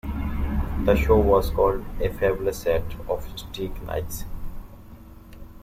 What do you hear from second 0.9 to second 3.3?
show was called "A Fabulous Set of